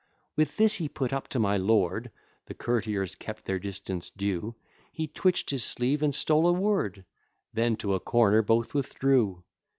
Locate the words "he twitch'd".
4.91-5.51